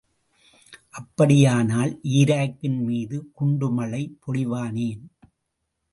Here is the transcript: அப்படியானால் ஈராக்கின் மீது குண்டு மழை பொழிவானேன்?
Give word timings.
அப்படியானால் 0.91 1.91
ஈராக்கின் 2.11 2.79
மீது 2.83 3.31
குண்டு 3.33 3.69
மழை 3.71 4.03
பொழிவானேன்? 4.23 5.03